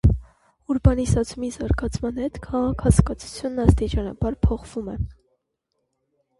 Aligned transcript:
Ուրբանիզացումի 0.75 1.49
զարգացման 1.57 2.17
հետ 2.23 2.41
«քաղաք» 2.47 2.83
հասկացությունն 2.87 3.63
աստիճանաբար 3.67 4.41
փոխվում 4.49 4.93
է։ 4.97 4.99